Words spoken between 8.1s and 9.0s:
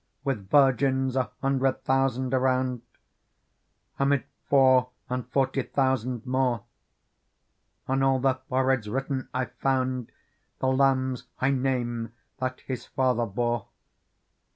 their foreheads